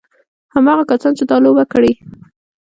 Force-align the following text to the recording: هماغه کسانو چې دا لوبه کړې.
هماغه 0.53 0.83
کسانو 0.91 1.17
چې 1.19 1.23
دا 1.29 1.37
لوبه 1.45 1.63
کړې. 1.73 1.91